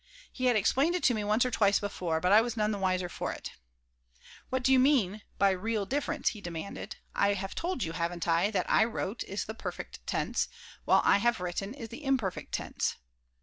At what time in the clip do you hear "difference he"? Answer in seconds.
5.85-6.41